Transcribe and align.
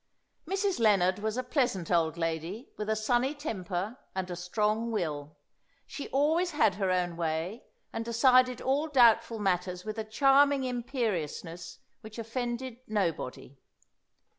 Mrs. 0.49 0.79
Lennard 0.79 1.19
was 1.19 1.37
a 1.37 1.43
pleasant 1.43 1.91
old 1.91 2.17
lady, 2.17 2.71
with 2.75 2.89
a 2.89 2.95
sunny 2.95 3.35
temper 3.35 3.99
and 4.15 4.31
a 4.31 4.35
strong 4.35 4.89
will. 4.89 5.37
She 5.85 6.09
always 6.09 6.49
had 6.57 6.73
her 6.73 6.89
own 6.89 7.15
way, 7.17 7.65
and 7.93 8.03
decided 8.03 8.61
all 8.61 8.87
doubtful 8.87 9.37
matters 9.37 9.85
with 9.85 9.99
a 9.99 10.03
charming 10.03 10.63
imperiousness 10.63 11.77
which 11.99 12.17
offended 12.17 12.77
nobody. 12.87 13.59